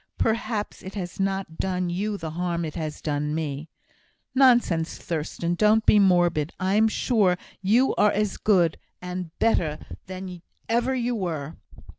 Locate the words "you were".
10.95-11.55